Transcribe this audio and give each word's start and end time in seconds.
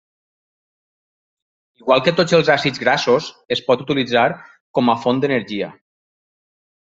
Igual 1.83 1.99
que 2.07 2.13
tots 2.19 2.35
els 2.37 2.49
àcids 2.53 2.81
grassos, 2.83 3.27
es 3.57 3.61
pot 3.67 3.83
utilitzar 3.85 4.23
com 4.79 4.91
a 4.95 4.97
font 5.05 5.23
d'energia. 5.27 5.69